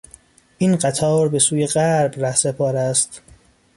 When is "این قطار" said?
0.57-1.29